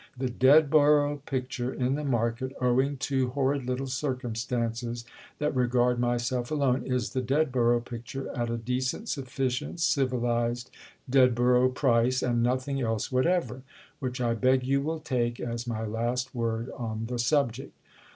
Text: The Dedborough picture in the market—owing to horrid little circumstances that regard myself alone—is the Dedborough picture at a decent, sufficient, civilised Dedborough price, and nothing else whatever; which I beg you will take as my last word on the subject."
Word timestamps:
The 0.17 0.29
Dedborough 0.31 1.21
picture 1.27 1.71
in 1.71 1.93
the 1.93 2.03
market—owing 2.03 2.97
to 2.97 3.27
horrid 3.29 3.67
little 3.67 3.85
circumstances 3.85 5.05
that 5.37 5.55
regard 5.55 5.99
myself 5.99 6.49
alone—is 6.49 7.13
the 7.13 7.21
Dedborough 7.21 7.81
picture 7.81 8.27
at 8.35 8.49
a 8.49 8.57
decent, 8.57 9.09
sufficient, 9.09 9.79
civilised 9.79 10.71
Dedborough 11.07 11.69
price, 11.69 12.23
and 12.23 12.41
nothing 12.41 12.81
else 12.81 13.11
whatever; 13.11 13.61
which 13.99 14.19
I 14.19 14.33
beg 14.33 14.63
you 14.65 14.81
will 14.81 14.99
take 14.99 15.39
as 15.39 15.67
my 15.67 15.85
last 15.85 16.33
word 16.33 16.71
on 16.71 17.05
the 17.05 17.19
subject." 17.19 17.73